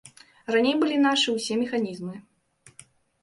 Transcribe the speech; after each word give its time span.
Раней 0.53 0.75
былі 0.83 0.95
нашы 1.01 1.35
ўсе 1.35 1.53
механізмы. 1.63 2.13